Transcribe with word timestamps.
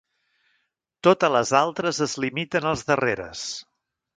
Totes 1.09 1.31
les 1.35 1.51
altres 1.61 2.01
es 2.09 2.17
limiten 2.27 2.69
als 2.71 2.85
darreres. 2.89 3.45